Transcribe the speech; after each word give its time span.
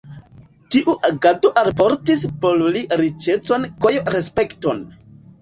Tiu 0.75 0.95
agado 1.09 1.51
alportis 1.63 2.23
por 2.47 2.65
li 2.77 2.83
riĉecon 3.03 3.69
kj 3.87 3.95
respekton. 4.17 4.85